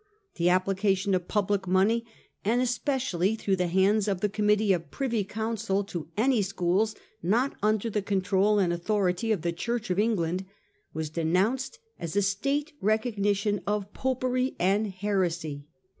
[0.37, 2.07] The application of public money,
[2.43, 7.55] and especially through the hands of the Committee of Privy Council, to any schools not
[7.61, 10.47] under the control and authority of the Church of England
[10.91, 15.67] was denounced as a State recognition of popery and heresy.